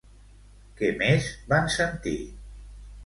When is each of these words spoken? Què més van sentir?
Què 0.79 0.89
més 1.03 1.27
van 1.53 1.69
sentir? 1.77 2.17